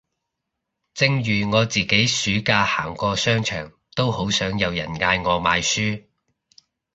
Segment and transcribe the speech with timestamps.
[0.95, 6.05] 正如我自己暑假行過商場都好想有人嗌我買書